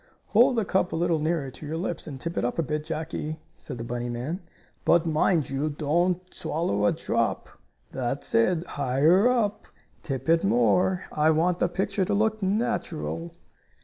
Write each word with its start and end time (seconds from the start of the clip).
"Hold 0.29 0.55
the 0.55 0.65
cup 0.65 0.91
a 0.91 0.95
little 0.95 1.19
nearer 1.19 1.51
to 1.51 1.63
your 1.67 1.77
lips, 1.77 2.07
and 2.07 2.19
tip 2.19 2.35
it 2.35 2.43
up 2.43 2.57
a 2.57 2.63
bit, 2.63 2.83
Jackie," 2.85 3.37
said 3.55 3.77
the 3.77 3.83
bunny 3.83 4.09
man. 4.09 4.41
"But, 4.83 5.05
mind 5.05 5.51
you, 5.51 5.69
don't 5.69 6.33
swallow 6.33 6.87
a 6.87 6.91
drop. 6.91 7.47
That's 7.91 8.33
it, 8.33 8.65
higher 8.65 9.29
up! 9.29 9.67
Tip 10.01 10.27
it 10.27 10.43
more. 10.43 11.05
I 11.11 11.29
want 11.29 11.59
the 11.59 11.69
picture 11.69 12.03
to 12.03 12.15
look 12.15 12.41
natural." 12.41 13.35